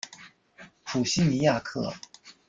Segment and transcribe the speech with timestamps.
[0.83, 1.93] 普西尼亚克。